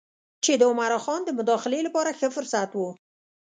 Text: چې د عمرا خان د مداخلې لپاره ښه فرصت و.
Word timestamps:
چې 0.43 0.51
د 0.59 0.61
عمرا 0.71 0.99
خان 1.05 1.21
د 1.25 1.29
مداخلې 1.39 1.79
لپاره 1.87 2.15
ښه 2.19 2.27
فرصت 2.35 2.69
و. 2.75 2.79